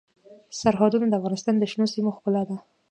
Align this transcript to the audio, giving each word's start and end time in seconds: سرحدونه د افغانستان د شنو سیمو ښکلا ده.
سرحدونه 0.59 1.05
د 1.07 1.13
افغانستان 1.19 1.55
د 1.59 1.63
شنو 1.71 1.85
سیمو 1.93 2.15
ښکلا 2.17 2.41
ده. 2.49 2.55